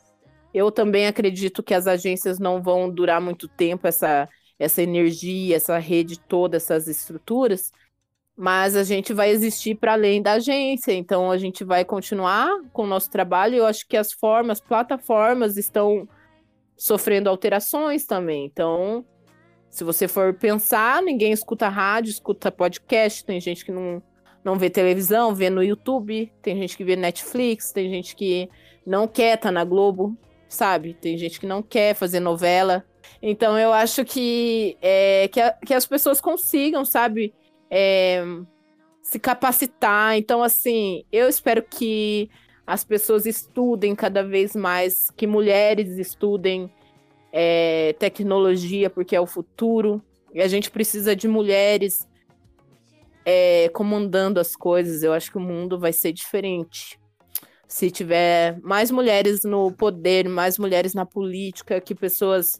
[0.52, 4.26] Eu também acredito que as agências não vão durar muito tempo, essa,
[4.58, 7.70] essa energia, essa rede toda, essas estruturas,
[8.34, 12.84] mas a gente vai existir para além da agência, então a gente vai continuar com
[12.84, 13.56] o nosso trabalho.
[13.56, 16.08] Eu acho que as formas, plataformas estão
[16.76, 18.46] sofrendo alterações também.
[18.46, 19.04] Então,
[19.70, 24.02] se você for pensar, ninguém escuta rádio, escuta podcast, tem gente que não,
[24.42, 28.48] não vê televisão, vê no YouTube, tem gente que vê Netflix, tem gente que
[28.86, 30.16] não quer estar tá na Globo,
[30.48, 30.94] sabe?
[30.94, 32.84] Tem gente que não quer fazer novela.
[33.20, 37.34] Então eu acho que, é, que, a, que, as pessoas consigam, sabe?
[37.70, 38.22] É,
[39.02, 40.16] se capacitar.
[40.16, 42.30] Então, assim, eu espero que
[42.66, 46.70] as pessoas estudem cada vez mais, que mulheres estudem
[47.32, 50.02] é, tecnologia, porque é o futuro.
[50.34, 52.06] E a gente precisa de mulheres
[53.24, 55.02] é, comandando as coisas.
[55.02, 56.98] Eu acho que o mundo vai ser diferente
[57.68, 62.58] se tiver mais mulheres no poder, mais mulheres na política, que pessoas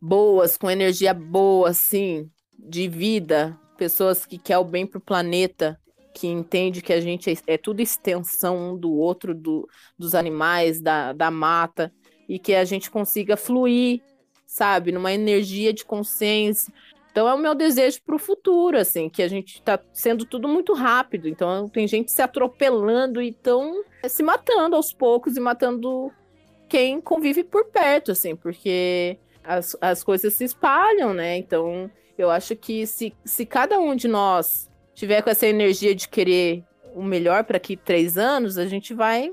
[0.00, 2.28] boas, com energia boa, assim,
[2.58, 5.78] de vida, pessoas que querem o bem para o planeta,
[6.14, 10.80] que entende que a gente é, é tudo extensão um do outro, do, dos animais,
[10.80, 11.92] da, da mata,
[12.32, 14.00] e que a gente consiga fluir,
[14.46, 16.72] sabe, numa energia de consciência,
[17.10, 20.48] então é o meu desejo para o futuro, assim, que a gente está sendo tudo
[20.48, 21.28] muito rápido.
[21.28, 26.10] Então tem gente se atropelando e estão se matando aos poucos e matando
[26.70, 31.36] quem convive por perto, assim, porque as, as coisas se espalham, né?
[31.36, 36.08] Então eu acho que se, se cada um de nós tiver com essa energia de
[36.08, 36.64] querer
[36.94, 39.30] o melhor para aqui três anos, a gente vai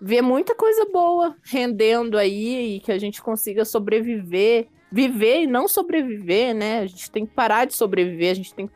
[0.00, 5.68] ver muita coisa boa rendendo aí e que a gente consiga sobreviver viver e não
[5.68, 6.80] sobreviver, né?
[6.80, 8.68] A gente tem que parar de sobreviver, a gente tem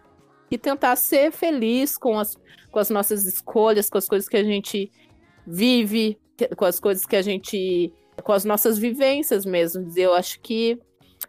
[0.49, 2.37] que tentar ser feliz com as,
[2.71, 4.91] com as nossas escolhas, com as coisas que a gente
[5.47, 6.19] vive,
[6.57, 7.93] com as coisas que a gente.
[8.23, 9.91] com as nossas vivências mesmo.
[9.97, 10.79] Eu acho que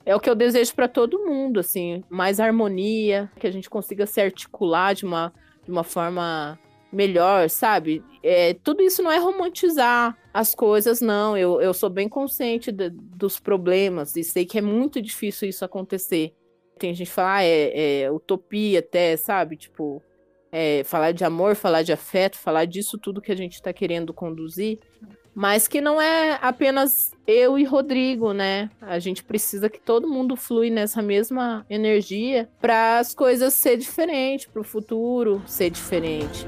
[0.06, 4.06] é o que eu desejo para todo mundo, assim, mais harmonia, que a gente consiga
[4.06, 5.34] se articular de uma,
[5.64, 6.60] de uma forma
[6.92, 8.04] melhor, sabe?
[8.24, 11.38] É, tudo isso não é romantizar as coisas, não.
[11.38, 15.64] Eu, eu sou bem consciente de, dos problemas e sei que é muito difícil isso
[15.64, 16.34] acontecer.
[16.78, 19.56] Tem gente que fala, ah, é, é utopia até, sabe?
[19.56, 20.02] Tipo,
[20.52, 24.14] é, falar de amor, falar de afeto, falar disso tudo que a gente está querendo
[24.14, 24.80] conduzir,
[25.36, 28.70] mas que não é apenas eu e Rodrigo, né?
[28.80, 34.46] A gente precisa que todo mundo flui nessa mesma energia para as coisas ser diferentes,
[34.46, 36.46] para o futuro ser diferente.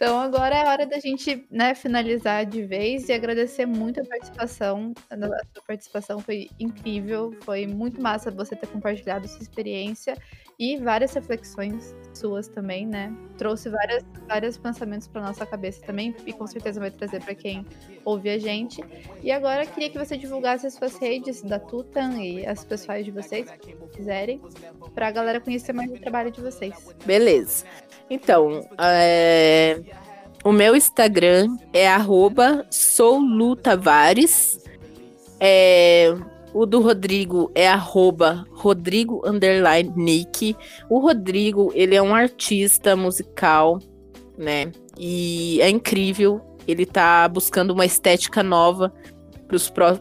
[0.00, 4.94] Então agora é hora da gente né, finalizar de vez e agradecer muito a participação.
[5.10, 10.16] A sua participação foi incrível, foi muito massa você ter compartilhado sua experiência
[10.58, 13.14] e várias reflexões suas também, né?
[13.36, 17.66] Trouxe várias, vários pensamentos para nossa cabeça também e com certeza vai trazer para quem
[18.02, 18.82] ouve a gente.
[19.22, 23.10] E agora queria que você divulgasse as suas redes da Tutan e as pessoais de
[23.10, 24.40] vocês, se quiserem,
[24.94, 26.94] para a galera conhecer mais o trabalho de vocês.
[27.04, 27.66] Beleza.
[28.10, 29.80] Então, é...
[30.42, 31.88] o meu Instagram é
[32.68, 34.58] soulutavares.
[35.38, 36.12] É...
[36.52, 39.22] O do Rodrigo é arroba Rodrigo
[39.94, 40.56] Nick.
[40.88, 43.78] O Rodrigo, ele é um artista musical,
[44.36, 44.72] né?
[44.98, 46.40] E é incrível.
[46.66, 48.92] Ele tá buscando uma estética nova
[49.46, 49.96] para os pró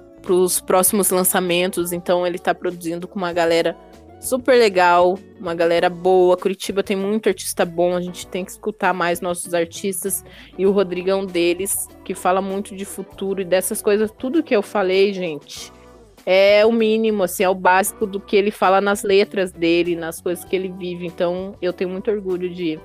[0.65, 1.91] próximos lançamentos.
[1.91, 3.77] Então ele tá produzindo com uma galera
[4.19, 6.37] super legal, uma galera boa.
[6.37, 10.23] Curitiba tem muito artista bom, a gente tem que escutar mais nossos artistas.
[10.57, 14.11] E o Rodrigo um deles, que fala muito de futuro e dessas coisas.
[14.11, 15.71] Tudo que eu falei, gente,
[16.25, 20.21] é o mínimo, assim, é o básico do que ele fala nas letras dele, nas
[20.21, 21.05] coisas que ele vive.
[21.05, 22.79] Então, eu tenho muito orgulho de,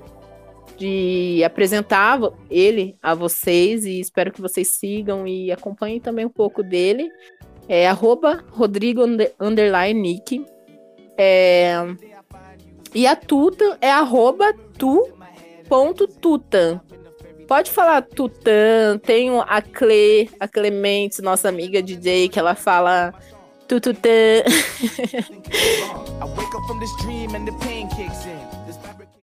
[0.77, 6.63] de apresentar ele a vocês e espero que vocês sigam e acompanhem também um pouco
[6.63, 7.11] dele.
[7.69, 10.54] É arroba Rodrigo Nick.
[11.17, 11.77] É...
[12.95, 16.81] E a Tuta é arroba tu.tutan.
[17.49, 23.13] Pode falar Tutan, tem a Cle, a Clemente, nossa amiga DJ, que ela fala
[23.69, 24.09] Tututã.